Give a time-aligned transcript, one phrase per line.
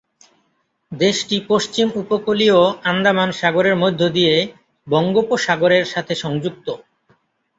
[0.91, 2.57] দেশটি পশ্চিম উপকূলীয়
[2.83, 4.35] আন্দামান সাগরের মধ্য দিয়ে
[4.87, 6.67] বঙ্গোপসাগরের সাথে সংযুক্ত।